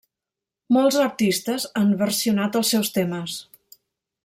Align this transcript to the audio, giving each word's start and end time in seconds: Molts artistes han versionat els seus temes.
Molts 0.77 0.97
artistes 1.01 1.67
han 1.83 1.93
versionat 2.01 2.59
els 2.61 2.73
seus 2.77 2.91
temes. 2.99 3.37